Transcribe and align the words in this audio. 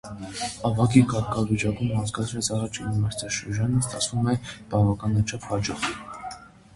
Ավագի 0.67 1.01
կարգավիճակում 1.09 1.91
անցկացրած 1.99 2.49
առաջին 2.55 2.95
մրցաշրջանն 3.01 3.83
ստացվում 3.83 4.31
է 4.33 4.35
բավականաչափ 4.73 5.47
հաջող։ 5.51 5.85